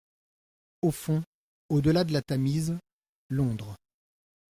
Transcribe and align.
Au 0.81 0.89
fond, 0.89 1.23
au-delà 1.69 2.03
de 2.03 2.11
la 2.11 2.23
Tamise, 2.23 2.75
Londres. 3.29 3.75